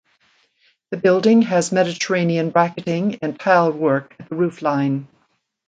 [0.89, 5.05] The building has Mediterranean bracketing and tile work at the roofline.